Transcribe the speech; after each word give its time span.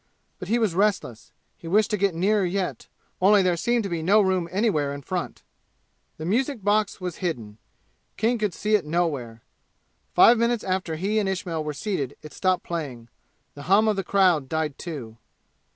But 0.39 0.47
he 0.47 0.57
was 0.57 0.73
restless. 0.73 1.31
He 1.59 1.67
wished 1.67 1.91
to 1.91 1.95
get 1.97 2.15
nearer 2.15 2.43
yet, 2.43 2.87
only 3.21 3.43
there 3.43 3.55
seemed 3.55 3.87
no 4.03 4.19
room 4.19 4.49
anywhere 4.51 4.95
in 4.95 5.03
front. 5.03 5.43
The 6.17 6.25
music 6.25 6.63
box 6.63 6.99
was 6.99 7.17
hidden. 7.17 7.59
King 8.17 8.39
could 8.39 8.55
see 8.55 8.73
it 8.73 8.83
nowhere. 8.83 9.43
Five 10.15 10.39
minutes 10.39 10.63
after 10.63 10.95
he 10.95 11.19
and 11.19 11.29
Ismail 11.29 11.63
were 11.63 11.75
seated 11.75 12.17
it 12.23 12.33
stopped 12.33 12.63
playing. 12.63 13.09
The 13.53 13.61
hum 13.69 13.87
of 13.87 13.95
the 13.95 14.03
crowd 14.03 14.49
died 14.49 14.79
too. 14.79 15.17